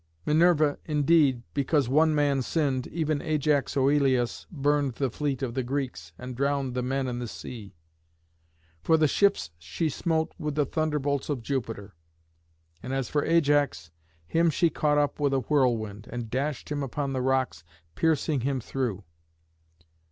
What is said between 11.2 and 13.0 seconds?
of Jupiter; and